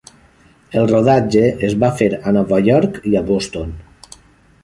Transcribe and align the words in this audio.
El 0.79 0.87
rodatge 0.91 1.43
es 1.67 1.75
va 1.83 1.91
fer 1.99 2.07
a 2.15 2.33
Nova 2.39 2.61
York 2.71 2.99
i 3.13 3.15
a 3.19 3.23
Boston. 3.31 3.77